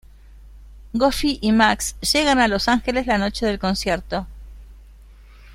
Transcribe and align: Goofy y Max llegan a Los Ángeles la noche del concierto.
Goofy 0.95 1.37
y 1.43 1.51
Max 1.51 1.95
llegan 1.99 2.39
a 2.39 2.47
Los 2.47 2.67
Ángeles 2.67 3.05
la 3.05 3.19
noche 3.19 3.45
del 3.45 3.59
concierto. 3.59 4.25